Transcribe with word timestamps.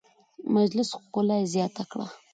د 0.41 0.45
مجلس 0.57 0.89
ښکلا 1.01 1.35
یې 1.41 1.51
زیاته 1.53 1.83
کړه. 1.91 2.07